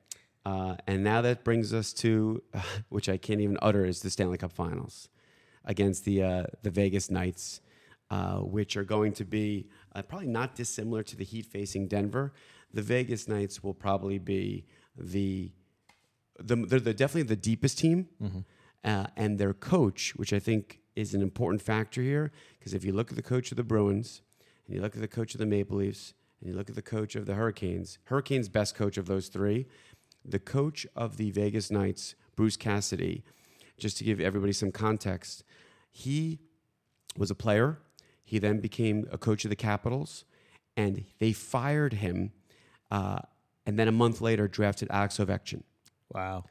[0.45, 2.41] Uh, and now that brings us to,
[2.89, 5.07] which I can't even utter, is the Stanley Cup Finals
[5.63, 7.61] against the uh, the Vegas Knights,
[8.09, 12.33] uh, which are going to be uh, probably not dissimilar to the Heat facing Denver.
[12.73, 14.65] The Vegas Knights will probably be
[14.97, 15.51] the,
[16.39, 18.07] the they're, they're definitely the deepest team,
[18.83, 22.93] uh, and their coach, which I think is an important factor here, because if you
[22.93, 24.21] look at the coach of the Bruins,
[24.65, 26.81] and you look at the coach of the Maple Leafs, and you look at the
[26.81, 29.65] coach of the Hurricanes, Hurricanes best coach of those three,
[30.25, 33.23] the coach of the Vegas Knights, Bruce Cassidy,
[33.77, 35.43] just to give everybody some context,
[35.91, 36.39] he
[37.17, 37.79] was a player.
[38.23, 40.25] He then became a coach of the Capitals,
[40.77, 42.31] and they fired him.
[42.89, 43.19] Uh,
[43.65, 45.63] and then a month later, drafted Alex Ovechkin.
[46.13, 46.43] wow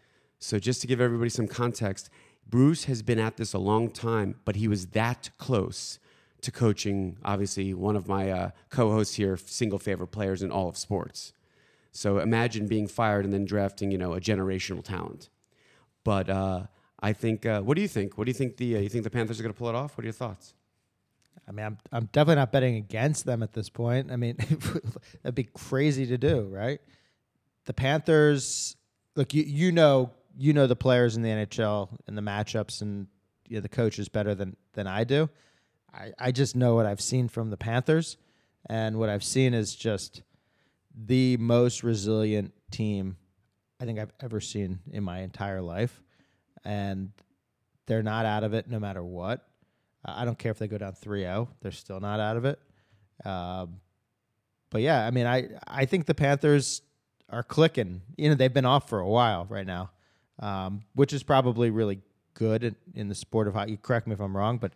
[0.42, 2.10] So just to give everybody some context,
[2.48, 6.00] Bruce has been at this a long time, but he was that close
[6.40, 10.76] to coaching, obviously, one of my uh, co-hosts here, single favorite players in all of
[10.76, 11.32] sports.
[11.92, 15.30] So imagine being fired and then drafting, you know, a generational talent.
[16.02, 16.64] But uh,
[17.00, 18.18] I think, uh, what do you think?
[18.18, 19.76] What do you think the uh, you think the Panthers are going to pull it
[19.76, 19.96] off?
[19.96, 20.54] What are your thoughts?
[21.46, 24.36] I mean I'm I'm definitely not betting against them at this point I mean
[25.22, 26.80] that'd be crazy to do right
[27.64, 28.76] the Panthers
[29.16, 33.06] look you you know you know the players in the NHL and the matchups and
[33.48, 35.28] you know, the coaches better than than I do.
[35.92, 38.16] I, I just know what I've seen from the Panthers,
[38.68, 40.22] and what I've seen is just
[40.94, 43.16] the most resilient team
[43.80, 46.02] I think I've ever seen in my entire life,
[46.64, 47.10] and
[47.86, 49.46] they're not out of it no matter what.
[50.04, 52.58] Uh, I don't care if they go down 3-0; they're still not out of it.
[53.24, 53.80] Um,
[54.70, 56.82] but yeah, I mean, I I think the Panthers
[57.28, 58.02] are clicking.
[58.16, 59.90] You know, they've been off for a while right now,
[60.38, 62.00] um, which is probably really
[62.34, 63.78] good in, in the sport of hockey.
[63.80, 64.72] Correct me if I'm wrong, but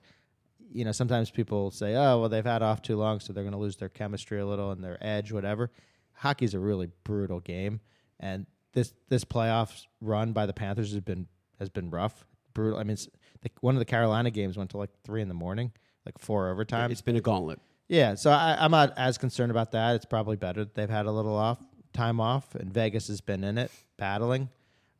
[0.73, 3.53] you know, sometimes people say, "Oh, well, they've had off too long, so they're going
[3.53, 5.71] to lose their chemistry a little and their edge, whatever."
[6.13, 7.81] Hockey's a really brutal game,
[8.21, 11.27] and this this playoffs run by the Panthers has been
[11.59, 12.79] has been rough, brutal.
[12.79, 12.97] I mean,
[13.43, 15.73] the, one of the Carolina games went to like three in the morning,
[16.05, 16.91] like four overtime.
[16.91, 17.61] It's been a gauntlet.
[17.89, 19.95] Yeah, so I, I'm not as concerned about that.
[19.95, 21.59] It's probably better that they've had a little off
[21.93, 24.51] time off, and Vegas has been in it battling.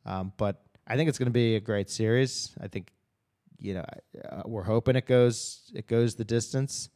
[0.07, 2.55] Um, but I think it's going to be a great series.
[2.61, 2.91] I think
[3.59, 3.85] you know
[4.29, 6.89] uh, we're hoping it goes it goes the distance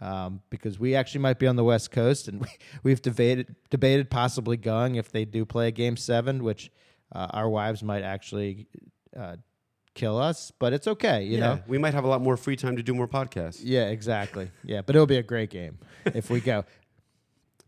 [0.00, 2.48] um, because we actually might be on the West Coast, and we,
[2.82, 6.70] we've debated debated possibly going if they do play a game seven, which
[7.12, 8.66] uh, our wives might actually
[9.16, 9.36] uh,
[9.94, 11.62] kill us, but it's okay, you yeah, know.
[11.66, 13.60] we might have a lot more free time to do more podcasts.
[13.62, 14.50] Yeah, exactly.
[14.64, 16.64] Yeah, but it'll be a great game if we go.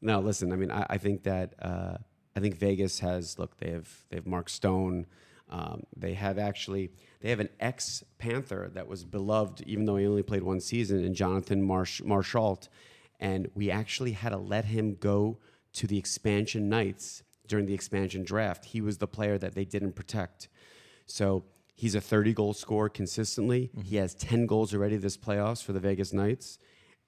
[0.00, 0.52] No, listen.
[0.52, 1.96] I mean, I, I think that uh,
[2.36, 3.56] I think Vegas has look.
[3.56, 5.06] They have they have Mark Stone.
[5.48, 10.06] Um, they have actually they have an ex Panther that was beloved, even though he
[10.06, 12.68] only played one season, in Jonathan Marsh Marchessault,
[13.18, 15.38] and we actually had to let him go
[15.72, 18.66] to the expansion Knights during the expansion draft.
[18.66, 20.48] He was the player that they didn't protect.
[21.06, 21.44] So
[21.74, 23.70] he's a 30 goal scorer consistently.
[23.70, 23.82] Mm-hmm.
[23.82, 26.58] He has 10 goals already this playoffs for the Vegas Knights,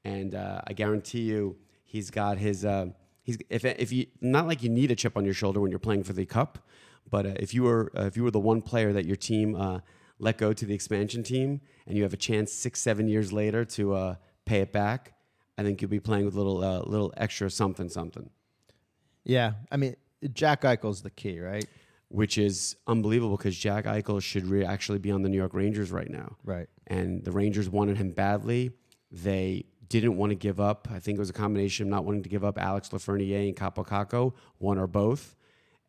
[0.04, 2.64] and uh, I guarantee you he's got his.
[2.64, 2.86] Uh,
[3.28, 5.78] he's if if you not like you need a chip on your shoulder when you're
[5.78, 6.66] playing for the cup,
[7.08, 9.54] but uh, if you were uh, if you were the one player that your team
[9.54, 9.80] uh,
[10.18, 13.64] let go to the expansion team, and you have a chance six seven years later
[13.66, 14.14] to uh,
[14.46, 15.12] pay it back,
[15.58, 18.30] I think you'll be playing with a little uh, little extra something something.
[19.24, 19.94] Yeah, I mean
[20.32, 21.66] Jack Eichel's the key, right?
[22.08, 25.90] Which is unbelievable because Jack Eichel should re- actually be on the New York Rangers
[25.90, 26.36] right now.
[26.42, 26.66] Right.
[26.86, 28.70] And the Rangers wanted him badly.
[29.12, 30.88] They didn't want to give up.
[30.90, 33.56] I think it was a combination of not wanting to give up Alex Lafreniere and
[33.56, 35.34] Kaapo Kakko, one or both.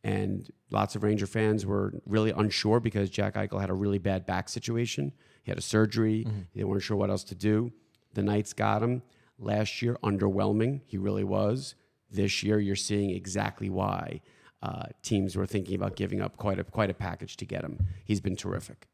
[0.04, 4.26] And lots of Ranger fans were really unsure because Jack Eichel had a really bad
[4.26, 5.12] back situation.
[5.44, 6.26] He had a surgery.
[6.26, 6.40] Mm-hmm.
[6.56, 7.72] They weren't sure what else to do.
[8.14, 9.02] The Knights got him.
[9.38, 10.82] Last year, underwhelming.
[10.86, 11.76] He really was.
[12.12, 14.22] This year, you're seeing exactly why
[14.62, 17.86] uh, teams were thinking about giving up quite a quite a package to get him.
[18.04, 18.88] He's been terrific.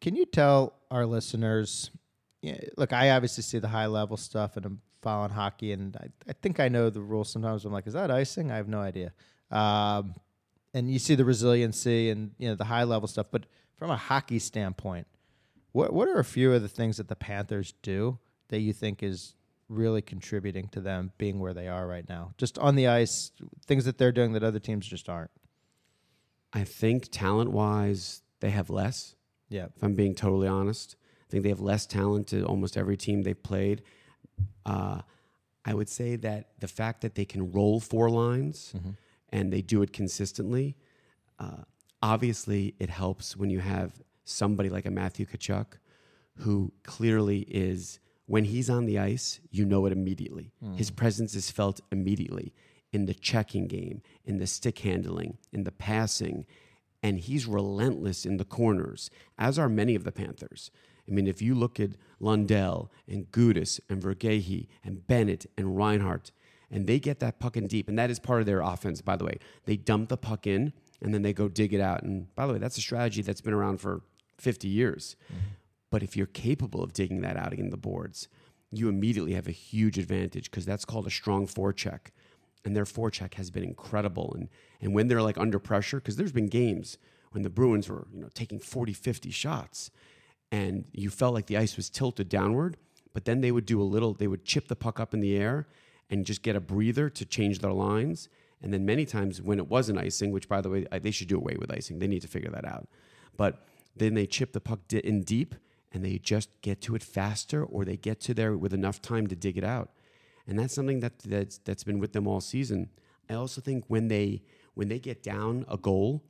[0.00, 1.90] Can you tell our listeners?
[2.42, 6.08] Yeah, look, I obviously see the high level stuff, and I'm following hockey, and I,
[6.28, 7.30] I think I know the rules.
[7.30, 8.50] Sometimes I'm like, is that icing?
[8.50, 9.12] I have no idea.
[9.50, 10.14] Um,
[10.74, 13.26] and you see the resiliency and you know the high level stuff.
[13.30, 13.46] But
[13.76, 15.06] from a hockey standpoint,
[15.72, 18.18] what what are a few of the things that the Panthers do
[18.48, 19.34] that you think is
[19.68, 22.32] really contributing to them being where they are right now?
[22.36, 23.32] Just on the ice,
[23.66, 25.30] things that they're doing that other teams just aren't.
[26.52, 29.14] I think talent wise, they have less.
[29.48, 29.66] Yeah.
[29.76, 33.22] If I'm being totally honest, I think they have less talent to almost every team
[33.22, 33.82] they've played.
[34.64, 35.00] Uh,
[35.64, 38.74] I would say that the fact that they can roll four lines.
[38.76, 38.90] Mm-hmm
[39.30, 40.76] and they do it consistently.
[41.38, 41.62] Uh,
[42.02, 43.92] obviously, it helps when you have
[44.24, 45.78] somebody like a Matthew Tkachuk
[46.40, 50.52] who clearly is, when he's on the ice, you know it immediately.
[50.62, 50.76] Mm.
[50.76, 52.52] His presence is felt immediately
[52.92, 56.46] in the checking game, in the stick handling, in the passing.
[57.02, 60.70] And he's relentless in the corners, as are many of the Panthers.
[61.08, 61.90] I mean, if you look at
[62.20, 66.32] Lundell and Gudas and Verhaeghe and Bennett and Reinhart,
[66.70, 67.88] and they get that puck in deep.
[67.88, 69.38] And that is part of their offense, by the way.
[69.64, 72.02] They dump the puck in and then they go dig it out.
[72.02, 74.02] And by the way, that's a strategy that's been around for
[74.38, 75.16] 50 years.
[75.26, 75.40] Mm-hmm.
[75.90, 78.28] But if you're capable of digging that out in the boards,
[78.72, 82.08] you immediately have a huge advantage because that's called a strong forecheck.
[82.64, 84.34] And their forecheck has been incredible.
[84.34, 84.48] And,
[84.80, 86.98] and when they're like under pressure, because there's been games
[87.30, 89.90] when the Bruins were, you know, taking 40, 50 shots
[90.50, 92.76] and you felt like the ice was tilted downward,
[93.12, 95.36] but then they would do a little, they would chip the puck up in the
[95.36, 95.66] air
[96.10, 98.28] and just get a breather to change their lines.
[98.62, 101.36] And then many times when it wasn't icing, which by the way, they should do
[101.36, 101.98] away with icing.
[101.98, 102.88] They need to figure that out.
[103.36, 105.54] But then they chip the puck in deep
[105.92, 109.26] and they just get to it faster or they get to there with enough time
[109.26, 109.90] to dig it out.
[110.46, 112.90] And that's something that that's, that's been with them all season.
[113.28, 114.42] I also think when they
[114.74, 116.22] when they get down a goal,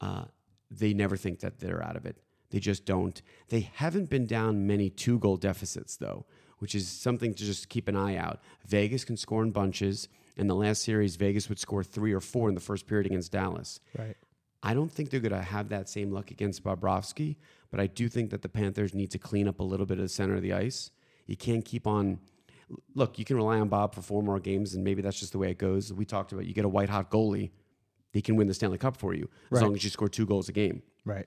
[0.00, 0.24] uh,
[0.70, 2.16] they never think that they're out of it.
[2.50, 3.20] They just don't.
[3.48, 6.26] They haven't been down many two goal deficits though
[6.60, 8.38] which is something to just keep an eye out.
[8.66, 10.08] Vegas can score in bunches.
[10.36, 13.32] In the last series, Vegas would score three or four in the first period against
[13.32, 13.80] Dallas.
[13.98, 14.14] Right.
[14.62, 17.36] I don't think they're going to have that same luck against Bobrovsky,
[17.70, 20.02] but I do think that the Panthers need to clean up a little bit of
[20.02, 20.90] the center of the ice.
[21.26, 22.18] You can't keep on.
[22.94, 25.38] Look, you can rely on Bob for four more games, and maybe that's just the
[25.38, 25.92] way it goes.
[25.94, 27.52] We talked about you get a white hot goalie,
[28.12, 29.62] he can win the Stanley Cup for you as Right.
[29.62, 30.82] long as you score two goals a game.
[31.06, 31.26] Right.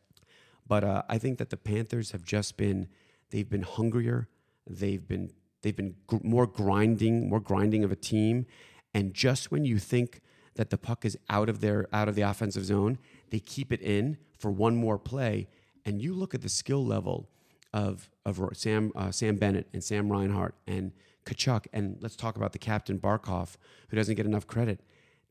[0.68, 2.88] But uh, I think that the Panthers have just been
[3.30, 4.28] they've been hungrier.
[4.68, 8.46] They've been they've been gr- more grinding, more grinding of a team.
[8.94, 10.22] And just when you think
[10.56, 12.98] that the puck is out of their out of the offensive zone,
[13.30, 15.48] they keep it in for one more play.
[15.86, 17.30] And you look at the skill level
[17.74, 20.92] of of Sam uh, Sam Bennett and Sam Reinhart and
[21.26, 23.56] Tkachuk, and let's talk about the captain Barkov,
[23.90, 24.82] who doesn't get enough credit.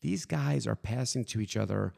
[0.00, 1.92] These guys are passing to each other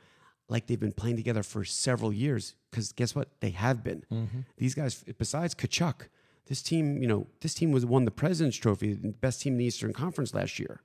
[0.48, 2.54] like they've been playing together for several years.
[2.70, 3.28] Because guess what?
[3.40, 4.04] They have been.
[4.12, 4.40] Mm-hmm.
[4.56, 6.08] These guys, besides Tkachuk,
[6.46, 9.58] this team, you know, this team was won the President's Trophy, the best team in
[9.58, 10.82] the Eastern Conference last year,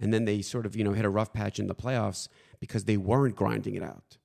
[0.00, 2.28] and then they sort of, you know, hit a rough patch in the playoffs
[2.60, 4.18] because they weren't grinding it out.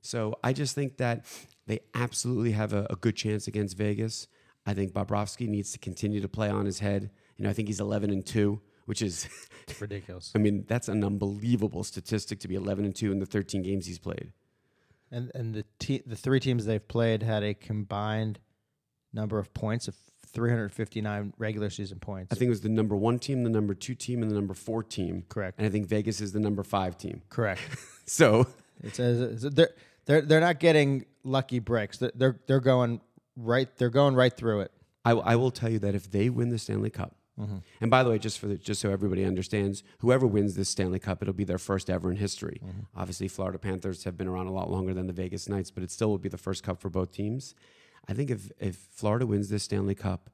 [0.00, 1.26] So I just think that
[1.66, 4.28] they absolutely have a, a good chance against Vegas.
[4.64, 7.10] I think Bobrovsky needs to continue to play on his head.
[7.36, 9.28] You know, I think he's 11 and two, which is
[9.68, 10.32] It's ridiculous.
[10.34, 13.86] I mean, that's an unbelievable statistic to be 11 and 2 in the 13 games
[13.86, 14.32] he's played.
[15.10, 18.40] And and the te- the three teams they've played had a combined
[19.12, 19.94] number of points of
[20.32, 22.32] 359 regular season points.
[22.32, 24.52] I think it was the number one team, the number two team, and the number
[24.54, 25.24] four team.
[25.28, 25.58] correct.
[25.58, 27.22] And I think Vegas is the number five team.
[27.28, 27.60] Correct.
[28.08, 28.46] So,
[28.84, 29.70] It says it's- they're
[30.04, 31.98] they're they're not getting lucky breaks.
[31.98, 33.00] They're they're, they're going
[33.36, 33.68] right.
[33.78, 34.72] They're going right through it.
[35.04, 37.16] I, I will tell you that if they win the Stanley Cup,
[37.80, 40.98] and by the way, just for the, just so everybody understands, whoever wins this Stanley
[40.98, 42.60] Cup, it'll be their first ever in history.
[42.94, 45.90] Obviously, Florida Panthers have been around a lot longer than the Vegas Knights, but it
[45.90, 47.54] still will be the first cup for both teams.
[48.08, 50.30] I think if if Florida wins this Stanley Cup,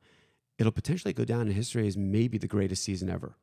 [0.59, 3.37] it'll potentially go down in history as maybe the greatest season ever.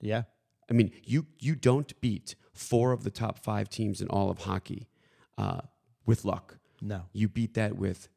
[0.00, 0.24] Yeah.
[0.70, 4.38] I mean, you you don't beat four of the top five teams in all of
[4.38, 4.88] hockey
[5.36, 5.62] uh,
[6.06, 6.58] with luck.
[6.80, 7.02] No.
[7.12, 8.08] You beat that with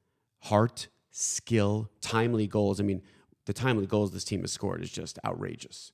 [0.44, 2.80] heart, skill, timely goals.
[2.80, 3.02] I mean,
[3.46, 5.92] the timely goals this team has scored is just outrageous.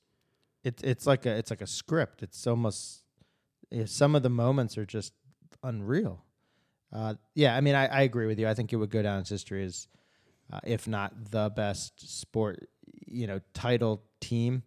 [0.64, 2.22] It's it's like a it's like a script.
[2.22, 3.04] It's almost
[3.72, 5.14] yeah, some of the moments are just
[5.64, 6.24] unreal.
[6.92, 8.48] Uh, yeah, I mean, I, I agree with you.
[8.48, 9.88] I think it would go down as history as,
[10.52, 12.68] uh, if not the best sport,
[13.06, 14.64] you know, title team.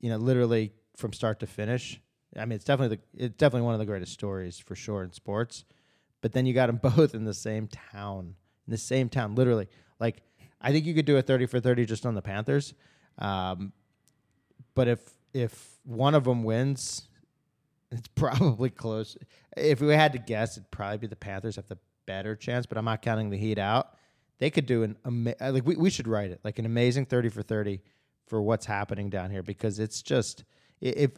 [0.00, 2.00] You know, literally from start to finish.
[2.36, 5.12] I mean, it's definitely the, it's definitely one of the greatest stories for sure in
[5.12, 5.64] sports.
[6.22, 8.34] But then you got them both in the same town,
[8.66, 9.68] in the same town, literally.
[10.00, 10.22] Like,
[10.62, 12.74] I think you could do a thirty for thirty just on the Panthers.
[13.18, 13.72] Um,
[14.74, 15.00] but if
[15.34, 17.08] if one of them wins,
[17.90, 19.16] it's probably close.
[19.56, 22.66] If we had to guess, it'd probably be the Panthers have the better chance.
[22.66, 23.96] But I'm not counting the Heat out.
[24.38, 27.06] They could do an ama- uh, like we, we should write it like an amazing
[27.06, 27.80] thirty for thirty
[28.26, 30.44] for what's happening down here because it's just
[30.80, 31.10] if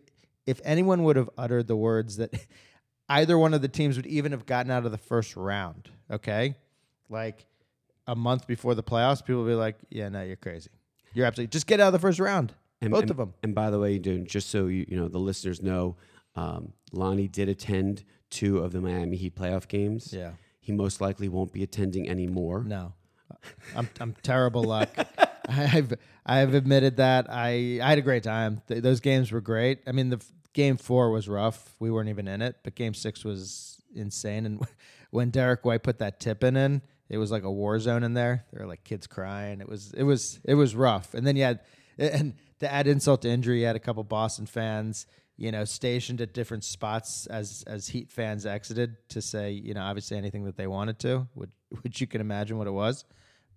[0.46, 2.34] if anyone would have uttered the words that
[3.08, 6.56] either one of the teams would even have gotten out of the first round, okay,
[7.08, 7.46] like
[8.06, 10.70] a month before the playoffs, people would be like, "Yeah, no, you're crazy.
[11.14, 13.34] You're absolutely just get out of the first round." And, Both and- of them.
[13.42, 15.96] And by the way, dude, just so you you know, the listeners know,
[16.36, 20.12] um, Lonnie did attend two of the Miami Heat playoff games.
[20.12, 20.32] Yeah.
[20.60, 22.64] He most likely won't be attending anymore.
[22.64, 22.92] No,
[23.76, 24.88] I'm I'm terrible luck.
[25.48, 25.92] I've
[26.24, 28.62] I've admitted that I I had a great time.
[28.68, 29.80] Th- those games were great.
[29.86, 31.74] I mean, the f- game four was rough.
[31.80, 34.46] We weren't even in it, but game six was insane.
[34.46, 34.66] And
[35.10, 38.14] when Derrick White put that tip in, in it was like a war zone in
[38.14, 38.44] there.
[38.52, 39.60] There were like kids crying.
[39.60, 41.14] It was it was it was rough.
[41.14, 41.60] And then you had
[41.98, 45.06] and to add insult to injury, you had a couple Boston fans.
[45.36, 49.82] You know, stationed at different spots as as Heat fans exited to say, you know,
[49.82, 51.50] obviously anything that they wanted to, which
[51.82, 53.04] which you can imagine what it was.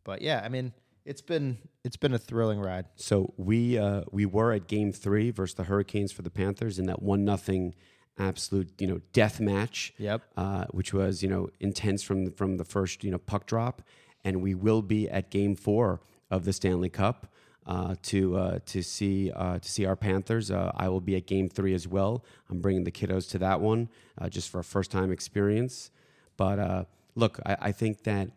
[0.03, 0.73] But yeah, I mean,
[1.05, 2.85] it's been it's been a thrilling ride.
[2.95, 6.85] So we uh, we were at Game Three versus the Hurricanes for the Panthers in
[6.87, 7.75] that one nothing
[8.19, 9.93] absolute you know death match.
[9.97, 10.21] Yep.
[10.35, 13.81] Uh, which was you know intense from the, from the first you know puck drop,
[14.23, 17.27] and we will be at Game Four of the Stanley Cup.
[17.65, 21.27] Uh, to uh, to see uh, to see our Panthers, uh, I will be at
[21.27, 22.23] Game Three as well.
[22.49, 25.91] I'm bringing the kiddos to that one uh, just for a first time experience.
[26.37, 26.83] But uh,
[27.15, 28.29] look, I, I think that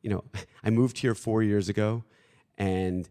[0.00, 0.24] you know
[0.64, 2.04] I moved here four years ago,
[2.56, 3.06] and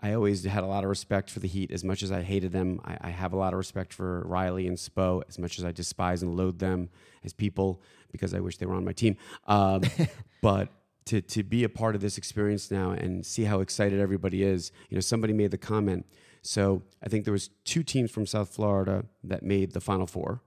[0.00, 1.70] I always had a lot of respect for the Heat.
[1.72, 4.66] As much as I hated them, I, I have a lot of respect for Riley
[4.68, 5.22] and Spo.
[5.28, 6.88] As much as I despise and loathe them
[7.24, 7.82] as people,
[8.12, 9.16] because I wish they were on my team.
[9.46, 9.82] Um,
[10.42, 10.68] but
[11.06, 14.70] to to be a part of this experience now and see how excited everybody is,
[14.88, 16.06] you know, somebody made the comment.
[16.42, 20.42] So I think there was two teams from South Florida that made the Final Four.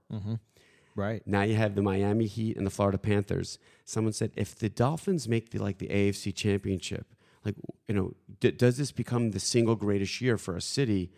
[0.94, 1.22] Right.
[1.26, 3.58] Now you have the Miami Heat and the Florida Panthers.
[3.84, 7.14] Someone said if the Dolphins make the like the AFC Championship,
[7.44, 7.56] like
[7.88, 11.10] you know, d- does this become the single greatest year for a city?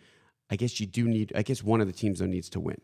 [0.49, 1.31] I guess you do need.
[1.35, 2.79] I guess one of the teams though needs to win.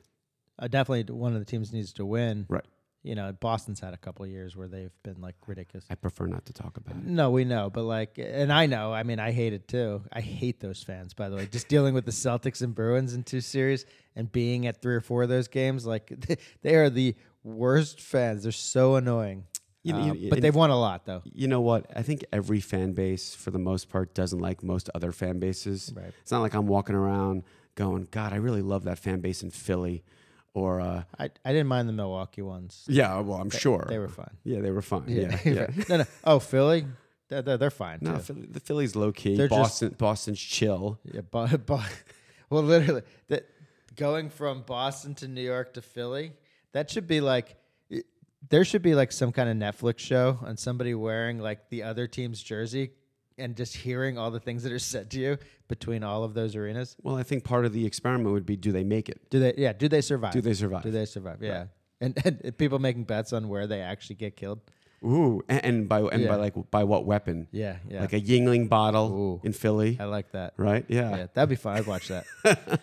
[0.59, 2.45] Uh, definitely one of the teams needs to win.
[2.49, 2.65] Right.
[3.03, 5.85] you know, Boston's had a couple of years where they've been like ridiculous.
[5.89, 7.03] I prefer not to talk about it.
[7.03, 8.93] No, we know, but like, and I know.
[8.93, 10.03] I mean, I hate it too.
[10.13, 11.15] I hate those fans.
[11.15, 13.85] By the way, just dealing with the Celtics and Bruins in two series
[14.15, 16.13] and being at three or four of those games, like
[16.61, 18.43] they are the worst fans.
[18.43, 19.45] They're so annoying.
[19.83, 21.21] You Um, you- but and- they've won a lot though.
[21.33, 21.85] You know what?
[21.95, 25.91] I think every fan base, for the most part, doesn't like most other fan bases.
[25.95, 26.13] Right.
[26.21, 27.43] It's not like I'm walking around
[27.75, 30.03] going, God, I really love that fan base in Philly.
[30.53, 32.83] Or, uh, I, I didn't mind the Milwaukee ones.
[32.89, 33.85] yeah, well, I'm sure.
[33.87, 34.35] They were fine.
[34.43, 35.05] yeah, they were fun.
[35.07, 35.39] Yeah.
[35.45, 35.67] yeah.
[35.89, 36.05] no, no.
[36.25, 36.85] Oh, Philly,
[37.29, 37.99] they're, they're, they're fine.
[38.01, 38.19] No, too.
[38.21, 39.37] Philly, the Philly's low key.
[39.37, 40.99] They're just- Boston, Boston's chill.
[41.05, 41.89] Yeah, but, but
[42.49, 43.47] well, literally, that
[43.95, 46.33] going from Boston to New York to Philly,
[46.73, 47.55] that should be like
[48.49, 52.07] there should be like some kind of Netflix show on somebody wearing like the other
[52.07, 52.91] team's jersey
[53.37, 55.37] and just hearing all the things that are said to you
[55.67, 56.95] between all of those arenas.
[57.01, 59.29] Well, I think part of the experiment would be do they make it?
[59.29, 59.53] Do they?
[59.57, 59.73] Yeah.
[59.73, 60.33] Do they survive?
[60.33, 60.83] Do they survive?
[60.83, 61.37] Do they survive?
[61.41, 61.65] Yeah.
[61.99, 64.59] And, and people making bets on where they actually get killed.
[65.03, 67.47] Ooh, and, and by and by like by what weapon?
[67.51, 67.77] Yeah.
[67.89, 68.01] Yeah.
[68.01, 69.41] Like a Yuengling bottle Ooh.
[69.43, 70.53] in Philly, I like that.
[70.57, 70.85] right?
[70.87, 71.09] Yeah.
[71.17, 71.77] Yeah, that'd be fun.
[71.77, 72.25] I'd watch that.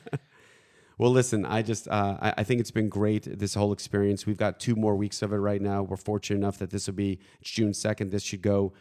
[0.98, 4.26] Well, listen, I just uh, I, I think it's been great this whole experience.
[4.26, 5.84] We've got two more weeks of it right now.
[5.84, 8.10] We're fortunate enough that this will be June second.
[8.10, 8.72] This should go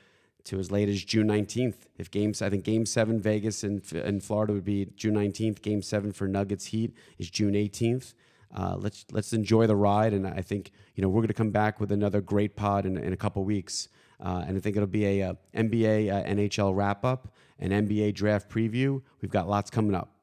[0.45, 1.87] to as late as June nineteenth.
[1.99, 5.61] If games, I think Game Seven Vegas and in Florida would be June nineteenth.
[5.61, 8.15] Game Seven for Nuggets Heat is June eighteenth.
[8.51, 11.51] Uh, let's let's enjoy the ride, and I think you know we're going to come
[11.51, 13.89] back with another great pod in, in a couple weeks,
[14.19, 18.15] uh, and I think it'll be a, uh NBA uh, NHL wrap up, an NBA
[18.15, 19.03] draft preview.
[19.21, 20.16] We've got lots coming up.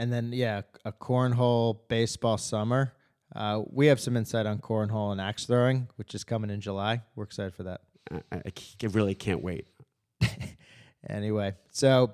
[0.00, 2.94] And then, yeah, a cornhole baseball summer.
[3.36, 7.02] Uh, we have some insight on cornhole and axe throwing, which is coming in July.
[7.14, 7.82] We're excited for that.
[8.32, 9.68] I, I really can't wait.
[11.08, 12.12] Anyway, so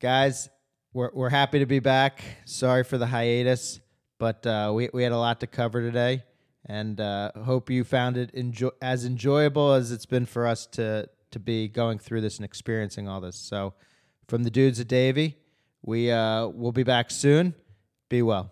[0.00, 0.48] guys,
[0.92, 2.22] we're we're happy to be back.
[2.44, 3.80] Sorry for the hiatus,
[4.18, 6.22] but uh, we we had a lot to cover today,
[6.64, 11.08] and uh, hope you found it enjoy as enjoyable as it's been for us to
[11.32, 13.36] to be going through this and experiencing all this.
[13.36, 13.74] So,
[14.28, 15.41] from the dudes at Davie,
[15.84, 17.54] we uh, will be back soon.
[18.08, 18.50] Be well.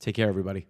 [0.00, 0.66] Take care, everybody.